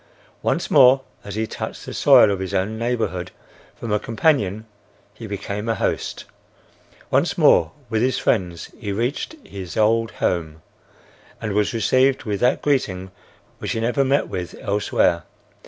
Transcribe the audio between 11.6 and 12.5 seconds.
received with